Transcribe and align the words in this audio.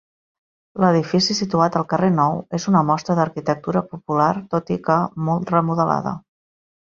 L'edifici 0.83 1.35
situat 1.39 1.77
al 1.79 1.85
carrer 1.91 2.09
Nou 2.15 2.39
és 2.59 2.65
una 2.71 2.81
mostra 2.87 3.17
d'arquitectura 3.19 3.85
popular 3.93 4.31
tot 4.55 4.73
i 4.79 4.79
que 4.89 4.97
molt 5.29 5.55
remodelada. 5.59 6.17